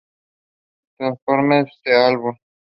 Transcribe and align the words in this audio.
Transformers: 0.97 1.77
The 1.85 1.91
Album 1.93 2.33